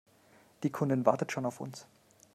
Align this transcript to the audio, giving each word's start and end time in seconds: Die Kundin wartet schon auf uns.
Die 0.63 0.71
Kundin 0.71 1.05
wartet 1.05 1.31
schon 1.31 1.45
auf 1.45 1.61
uns. 1.61 1.85